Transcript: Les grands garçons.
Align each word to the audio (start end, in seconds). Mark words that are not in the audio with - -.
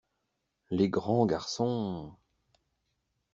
Les 0.71 0.89
grands 0.89 1.27
garçons. 1.27 2.15